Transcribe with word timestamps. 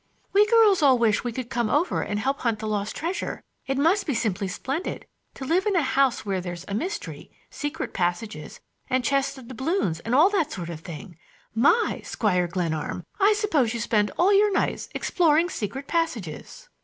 "We 0.33 0.47
girls 0.47 0.81
all 0.81 0.97
wish 0.97 1.23
we 1.23 1.31
could 1.31 1.51
come 1.51 1.69
over 1.69 2.01
and 2.01 2.17
help 2.19 2.39
hunt 2.39 2.57
the 2.57 2.67
lost 2.67 2.95
treasure. 2.95 3.43
It 3.67 3.77
must 3.77 4.07
be 4.07 4.15
simply 4.15 4.47
splendid 4.47 5.05
to 5.35 5.45
live 5.45 5.67
in 5.67 5.75
a 5.75 5.83
house 5.83 6.25
where 6.25 6.41
there's 6.41 6.65
a 6.67 6.73
mystery,—secret 6.73 7.93
passages 7.93 8.59
and 8.89 9.03
chests 9.03 9.37
of 9.37 9.47
doubloons 9.47 9.99
and 9.99 10.15
all 10.15 10.31
that 10.31 10.51
sort 10.51 10.71
of 10.71 10.79
thing! 10.79 11.19
My! 11.53 12.01
Squire 12.03 12.47
Glenarm, 12.47 13.05
I 13.19 13.33
suppose 13.33 13.75
you 13.75 13.79
spend 13.79 14.09
all 14.17 14.33
your 14.33 14.51
nights 14.51 14.89
exploring 14.95 15.51
secret 15.51 15.85
passages." 15.87 16.67